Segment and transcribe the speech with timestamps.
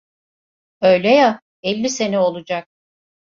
[0.81, 1.41] Öyle ya…
[1.63, 2.67] elli sene olacak.